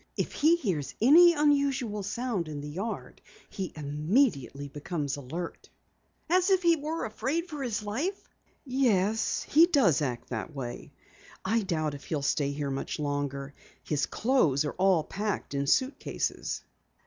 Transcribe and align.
"If 0.17 0.31
he 0.33 0.55
hears 0.55 0.95
any 0.99 1.33
unusual 1.33 2.01
sound 2.01 2.47
in 2.47 2.59
the 2.61 2.67
yard 2.67 3.21
he 3.51 3.71
immediately 3.75 4.67
becomes 4.67 5.15
alert." 5.15 5.69
"As 6.27 6.49
if 6.49 6.63
he 6.63 6.75
were 6.75 7.05
afraid 7.05 7.47
for 7.47 7.61
his 7.61 7.83
life?" 7.83 8.19
"Yes, 8.65 9.43
he 9.43 9.67
does 9.67 10.01
act 10.01 10.29
that 10.29 10.55
way. 10.55 10.91
I 11.45 11.61
doubt 11.61 11.93
if 11.93 12.05
he'll 12.05 12.23
stay 12.23 12.51
here 12.51 12.71
much 12.71 12.97
longer. 12.97 13.53
His 13.83 14.07
clothes 14.07 14.65
are 14.65 14.73
all 14.73 15.03
packed 15.03 15.53
in 15.53 15.67
suitcases." 15.67 16.63